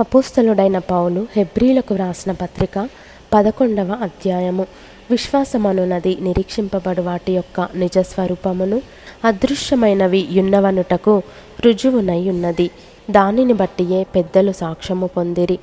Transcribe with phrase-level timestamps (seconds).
[0.00, 2.88] అపోస్తలుడైన పౌలు హెబ్రీలకు వ్రాసిన పత్రిక
[3.34, 4.66] పదకొండవ అధ్యాయము.
[5.10, 8.82] విశ్వాసమనున్నది నిరీక్షింపబడు వాటి యొక్క నిజస్వరూపమును
[9.24, 11.22] అదృశ్యమైనవి యున్నవనుటకు
[11.60, 12.70] రుజువునై ఉన్నది.
[13.10, 15.58] దానిని బట్టియే పెద్దలు సాక్ష్యము పొందిరి.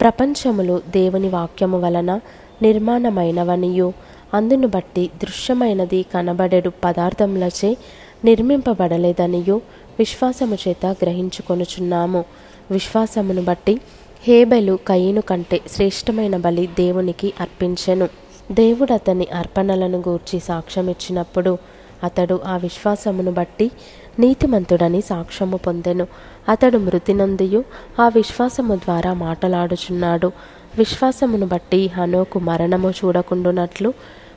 [0.00, 2.20] ప్రపంచములు దేవుని వాక్యము వలన
[2.62, 3.92] నిర్మాణమైనవనియు.
[4.34, 7.76] అందును బట్టి దృశ్యమైనది కనబడెడు పదార్థములచే
[8.24, 9.60] నిర్మింపబడలేదనియు.
[10.00, 12.24] విశ్వాసము చేత గ్రహించుకొనుచున్నాము.
[12.70, 13.74] విశ్వాసమును బట్టి
[14.22, 18.08] హేబెలు కయ్యను కంటే శ్రేష్టమైన బలి దేవునికి అర్పించెను.
[18.52, 21.58] దేవుడు అతని అర్పణలను గూర్చి సాక్ష్యమిచ్చినప్పుడు
[22.04, 23.70] అతడు ఆ విశ్వాసమును బట్టి
[24.18, 26.06] నీతిమంతుడని సాక్ష్యము పొందెను.
[26.48, 27.64] అతడు మృతి నందియు
[28.00, 30.32] ఆ విశ్వాసము ద్వారా మాటలాడుచున్నాడు.
[30.78, 33.94] విశ్వాసమును బట్టి హనోకు మరణము చూడకుండునట్లు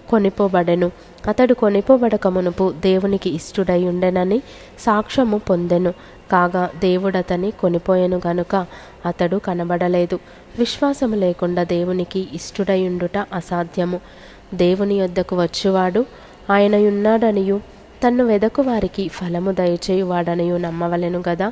[0.10, 0.92] కొనిపోబడెను.
[1.28, 4.42] అతడు కొనిపోబడక మునుపు దేవునికి ఇష్టుడై ఉండెనని
[4.80, 5.94] సాక్ష్యము పొందెను.
[6.32, 8.66] కాగా దేవుడతని కొనిపోయెను గనుక
[9.06, 10.20] అతడు కనబడలేదు.
[10.60, 14.00] విశ్వాసము లేకుండా దేవునికి ఇష్టుడయుండుట అసాధ్యము.
[14.54, 16.06] దేవుని యొద్దకు వచ్చువాడు
[16.50, 17.62] ఆయనయున్నాడనియు
[18.08, 21.52] తన్ను వెదకు వారికి ఫలము దయచేయువాడనియు నమ్మవలెను గదా.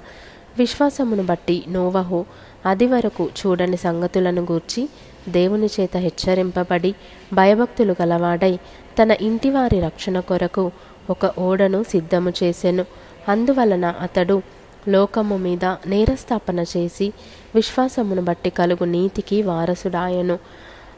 [0.58, 2.26] విశ్వాసమును బట్టి నోవహు
[2.66, 4.90] అది వరకు చూడని సంగతులను గూర్చి
[5.30, 6.96] దేవుని చేత హెచ్చరింపబడి
[7.34, 8.60] భయభక్తులు గలవాడై
[9.02, 10.72] తన ఇంటివారి రక్షణ కొరకు
[11.10, 12.86] ఒక ఓడను సిద్ధము చేసెను.
[13.30, 14.42] అందువలన అతడు
[14.88, 17.14] లోకము మీద నేరస్థాపన చేసి
[17.56, 20.40] విశ్వాసమును బట్టి కలుగు నీతికి వారసుడాయను.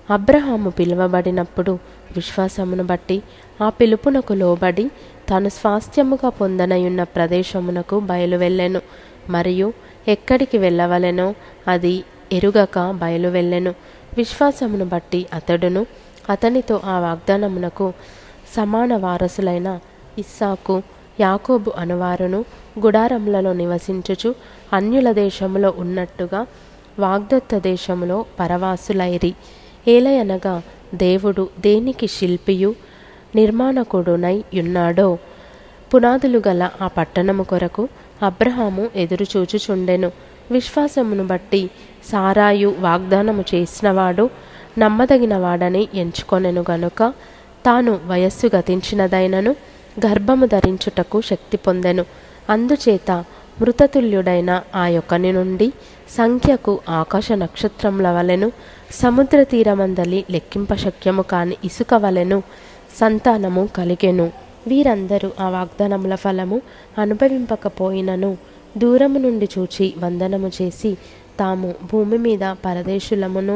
[0.09, 1.71] అబ్రహాము పిలువబడినప్పుడు
[2.15, 3.23] విశ్వాసమును బట్టి
[3.61, 4.91] ఆ పిలుపునకు లోబడి
[5.29, 8.81] తాను స్వాస్థ్యముగా పొందనయున్న ప్రదేశమునకు బయలువెళ్ళెను
[9.29, 9.73] మరియు
[10.07, 11.33] ఎక్కడికి వెళ్ళవలెనో
[11.67, 13.73] అది ఎరుగక బయలువెళ్ళెను
[14.17, 15.85] విశ్వాసమును బట్టి అతడును
[16.29, 17.93] అతనితో ఆ వాగ్దానమునకు
[18.55, 19.79] సమాన వారసులైన
[20.17, 20.81] ఇస్సాకు
[21.19, 22.45] యాకోబు అనువారును
[22.79, 24.35] గుడారములలో నివసించుచు
[24.73, 26.47] అన్యుల దేశములో ఉన్నట్టుగా
[26.99, 29.33] వాగ్దత్త దేశములో పరవాసులైరి.
[29.87, 30.61] ఏలయనగా
[30.95, 32.75] దేవుడు దేనికి శిల్పియు
[33.35, 35.17] నిర్మాణకుడునై ఉన్నాడో?
[35.95, 37.87] పునాదులు గల ఆ పట్టణము కొరకు
[38.23, 40.11] అబ్రహాము ఎదురుచూచుచుండెను.
[40.51, 41.69] విశ్వాసమును బట్టి
[42.11, 44.29] సారాయు వాగ్దానము చేసినవాడు
[44.77, 47.13] నమ్మదగినవాడని ఎంచుకొనెను గనుక
[47.65, 49.55] తాను వయస్సు గతించినదైనను
[50.05, 52.05] గర్భము ధరించుటకు శక్తి పొందెను.
[52.49, 53.11] అందుచేత
[53.61, 55.73] మృతతుల్యుడైన ఆ యొక్కని నుండి
[56.09, 58.51] సంఖ్యకు ఆకాశ నక్షత్రముల వలెను
[58.91, 62.43] సముద్ర తీరమందలి లెక్కింపశక్యము కాని ఇసుక వలెను
[62.99, 64.31] సంతానము కలిగెను.
[64.67, 66.61] వీరందరూ ఆ వాగ్దానముల ఫలము
[66.97, 68.37] అనుభవింపకపోయినను.
[68.75, 70.91] దూరము నుండి చూచి వందనము చేసి
[71.39, 73.55] తాము భూమి మీద పరదేశులమును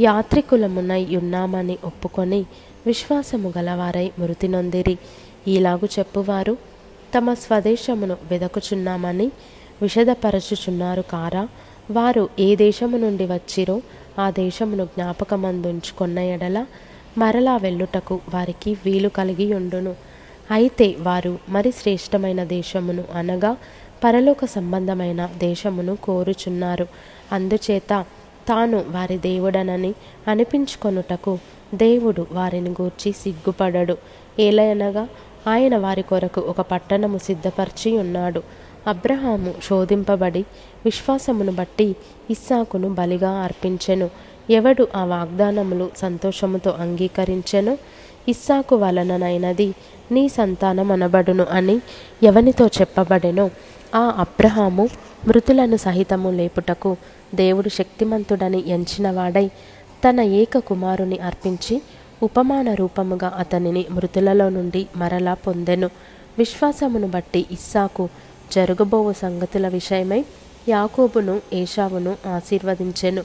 [0.00, 2.40] యాత్రికులమునై ఉన్నామని ఒప్పుకొని
[2.86, 4.96] విశ్వాసము గలవారై మృతి నొందిరి
[5.48, 6.54] ఈలాగు చెప్పువారు
[7.14, 9.28] తమ స్వదేశమును వెదకుచున్నామని
[9.82, 11.44] విషదపరచుచున్నారు కారా
[11.90, 13.76] వారు ఏ దేశము నుండి వచ్చిరో
[14.18, 16.58] ఆ దేశమును జ్ఞాపకమందుంచుకున్న ఎడల
[17.18, 19.92] మరలా వెళ్ళుటకు వారికి వీలు కలిగి ఉండును
[20.50, 23.52] అయితే వారు మరి శ్రేష్టమైన దేశమును అనగా
[24.04, 26.86] పరలోక సంబంధమైన దేశమును కోరుచున్నారు.
[27.32, 28.04] అందుచేత
[28.48, 29.94] తాను వారి దేవుడనని
[30.28, 31.38] అనిపించుకొనుటకు
[31.74, 33.96] దేవుడు వారిని గూర్చి సిగ్గుపడడు.
[34.38, 35.08] ఏలయనగా
[35.46, 38.42] ఆయన వారి కొరకు ఒక పట్టణము సిద్ధపరిచి ఉన్నాడు
[38.86, 40.44] అబ్రహాము శోధింపబడి
[40.84, 41.96] విశ్వాసమును బట్టి
[42.30, 44.10] ఇస్సాకును బలిగా అర్పించెను.
[44.50, 47.78] ఎవడు ఆ వాగ్దానములు సంతోషముతో అంగీకరించెనో?
[48.28, 49.74] ఇస్సాకు వలననైనది
[50.12, 51.80] నీ సంతానం అనబడును అని
[52.22, 53.50] ఎవనితో చెప్పబడెనో?
[53.94, 54.88] ఆ అబ్రహాము
[55.28, 56.96] మృతులను సహితము లేపుటకు
[57.34, 59.50] దేవుడు శక్తిమంతుడని ఎంచినవాడై
[60.04, 61.82] తన ఏక కుమారుని అర్పించి
[62.22, 65.90] ఉపమాన రూపముగా అతనిని మృతులలో నుండి మరలా పొందెను.
[66.38, 68.08] విశ్వాసమును బట్టి ఇస్సాకు
[68.52, 70.24] జరగబోవు సంగతుల విషయమై
[70.68, 73.22] యాకోబును ఏషావును ఆశీర్వదించెను.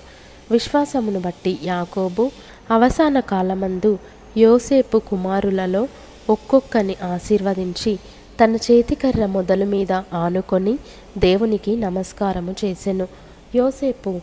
[0.51, 2.31] విశ్వాసమును బట్టి యాకోబు
[2.71, 3.91] అవసాన కాలమందు
[4.37, 5.87] యోసేపు కుమారులలో
[6.29, 7.93] ఒక్కొక్కని ఆశీర్వదించి
[8.39, 10.73] తన చేతికర్ర మొదలు మీద ఆనుకొని
[11.17, 13.07] దేవునికి నమస్కారము చేసెను.
[13.55, 14.21] యోసేపు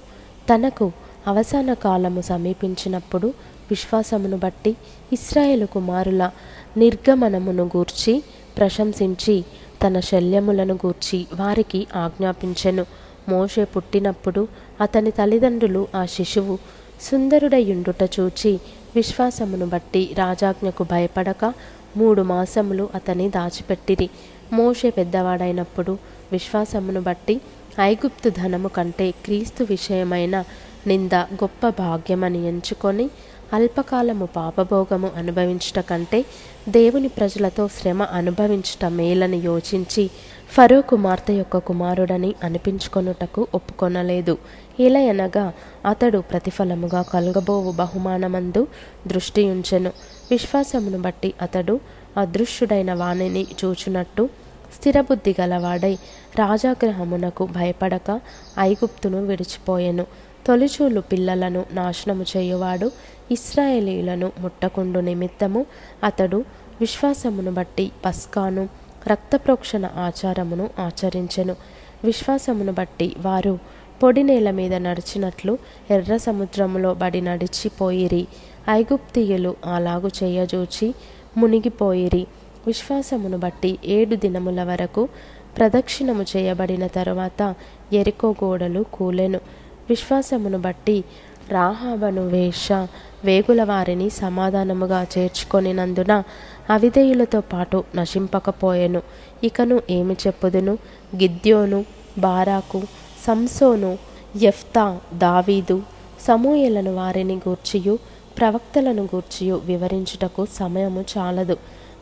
[0.51, 0.93] తనకు
[1.27, 3.27] అవసాన కాలము సమీపించినప్పుడు
[3.71, 4.77] విశ్వాసమును బట్టి
[5.13, 6.31] ఇస్రాయేలు కుమారుల
[6.77, 8.23] నిర్గమనమును గూర్చి
[8.57, 9.45] ప్రశంసించి
[9.83, 12.87] తన శల్యములను గూర్చి వారికి ఆజ్ఞాపించెను.
[13.29, 14.49] మోషే పుట్టినప్పుడు
[14.81, 16.59] అతని తల్లిదండ్రులు ఆ శిశువు
[17.01, 18.61] సుందరుడయుండుట చూచి
[18.95, 21.53] విశ్వాసమును బట్టి రాజాజ్ఞకు భయపడక
[21.97, 24.09] మూడు మాసములు అతని దాచిపెట్టిరి.
[24.53, 25.93] మోషే పెద్దవాడైనప్పుడు
[26.33, 27.35] విశ్వాసమును బట్టి
[27.81, 30.37] ఐగుప్తు ధనము కంటే క్రీస్తు విషయమైన
[30.87, 33.07] నింద గొప్ప భాగ్యమని ఎంచుకొని
[33.53, 36.21] అల్పకాలము పాపభోగము అనుభవించుట కంటే
[36.69, 40.05] దేవుని ప్రజలతో శ్రమ అనుభవించుట మేలని యోచించి
[40.51, 44.39] ఫరో కుమార్తె యొక్క కుమారుడని అనిపించుకొనుటకు ఒప్పుకొనలేదు.
[44.81, 45.53] ఇలయనగా
[45.87, 48.63] అతడు ప్రతిఫలముగా కలగబోవు బహుమానమందు
[49.07, 49.91] దృష్టి ఉంచెను
[50.31, 51.81] విశ్వాసమును బట్టి అతడు
[52.17, 54.29] అదృశ్యుడైన వాణిని చూచునట్టు
[54.75, 55.95] స్థిరబుద్ధి గలవాడై
[56.39, 58.21] రాజాగ్రహమునకు భయపడక
[58.61, 60.07] ఐగుప్తును విడిచిపోయెను.
[60.47, 62.89] తొలిచూలు పిల్లలను నాశనము చేయువాడు
[63.31, 65.67] ఇస్రాయేలీలను ముట్టకుండు నిమిత్తము
[66.05, 66.45] అతడు
[66.81, 68.65] విశ్వాసమును బట్టి పస్కాను
[69.09, 71.57] రక్తప్రోక్షణ ఆచారమును ఆచరించెను.
[72.05, 73.59] విశ్వాసమును బట్టి వారు
[74.03, 75.59] పొడి నేల మీద నడిచినట్లు
[75.91, 78.27] ఎర్ర సముద్రములో బడి నడిచిపోయిరి
[78.71, 80.95] ఐగుప్తియులు అలాగు చేయజూచి
[81.37, 82.27] మునిగిపోయిరి.
[82.67, 85.09] విశ్వాసమును బట్టి ఏడు దినముల వరకు
[85.57, 87.55] ప్రదక్షిణము చేయబడిన తరువాత
[87.93, 89.41] ఎరికో గోడలు కూలెను.
[89.89, 91.05] విశ్వాసమును బట్టి
[91.49, 92.73] రాహాబను వేష
[93.25, 96.23] వేగుల వారిని సమాధానముగా చేర్చుకొనినందున
[96.71, 99.03] అవిధేయులతో పాటు నశింపకపోయెను.
[99.45, 100.79] ఇకను ఏమి చెప్పుదును?
[101.17, 101.85] గిద్యోను
[102.19, 102.83] బారాకు
[103.27, 103.99] సంసోను
[104.43, 105.83] ఎఫ్తా దావీదు
[106.21, 107.99] సమూయలను వారిని గూర్చియు
[108.39, 111.57] ప్రవక్తలను గూర్చియు వివరించుటకు సమయము చాలదు.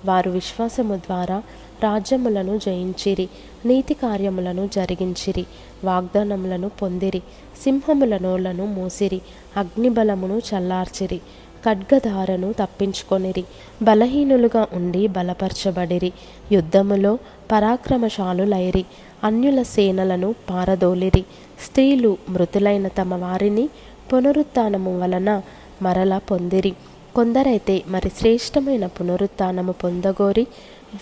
[0.05, 1.43] వారు విశ్వాసము ద్వారా
[1.83, 3.29] రాజ్యములను జయించిరి
[3.67, 5.47] నీతి కార్యములను జరిగించిరి
[5.85, 7.23] వాగ్దానములను పొందిరి
[7.63, 9.21] సింహముల నోళ్ళను మూసిరి
[9.57, 11.21] అగ్నిబలమును చల్లార్చిరి.
[11.67, 13.45] ఖడ్గధారను తప్పించుకొనిరి.
[13.83, 16.13] బలహీనులుగా ఉండి బలపరచబడిరి.
[16.53, 17.19] యుద్ధములో
[17.53, 18.85] పరాక్రమశాలులైరి.
[19.25, 21.25] అన్యుల సేనలను పారదోలిరి.
[21.65, 23.69] స్త్రీలు మృతులైన తమ వారిని
[24.13, 25.43] పునరుత్నము వలన
[25.83, 26.73] మరల పొందిరి.
[27.15, 30.47] కొందరైతే మరి శ్రేష్టమైన పునరుత్నము పొందగోరి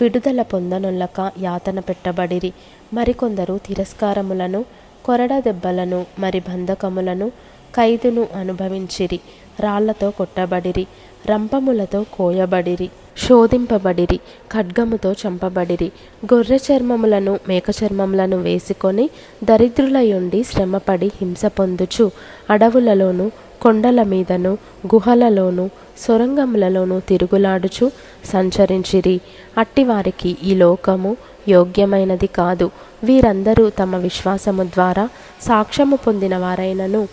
[0.01, 2.53] విడుదల పొందనులక యాతన పెట్టబడిరి.
[2.93, 4.65] మరికొందరు తిరస్కారములను
[5.05, 7.27] కొరడ దెబ్బలను మరి బంధకములను
[7.75, 9.19] ఖైదును అనుభవించిరి.
[9.59, 10.87] రాళ్ళతో కొట్టబడిరి
[11.29, 14.19] రంపములతో కోయబడిరి శోధింపబడిరి
[14.51, 15.91] ఖడ్గముతో చంపబడిరి
[16.33, 19.09] గొర్రె చర్మములను మేక చర్మములను వేసుకొని
[19.43, 22.11] దరిద్రులయుండి శ్రమపడి హింస పొందుచు
[22.49, 24.57] అడవులలోను కొండల మీదను
[24.95, 27.91] గుహలలోను సొరంగములలోను తిరుగులాడుచు
[28.25, 29.21] సంచరించిరి.
[29.57, 31.17] అట్టివారికి ఈ లోకము
[31.47, 32.71] యోగ్యమైనది కాదు.
[33.03, 35.09] వీరందరూ తమ విశ్వాసము ద్వారా
[35.41, 37.07] సాక్ష్యము పొందిన వారైనను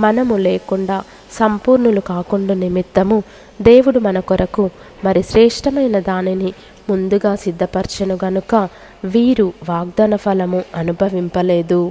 [0.00, 3.22] మనము లేకుండా సంపూర్ణులు కాకుండా నిమిత్తము
[3.62, 4.70] దేవుడు మన కొరకు
[5.04, 6.52] మరి శ్రేష్టమైన దానిని
[6.90, 8.54] ముందుగా సిద్ధపరచను గనుక
[9.04, 11.82] వీరు వాగ్దాన ఫలము అనుభవింపలేదు.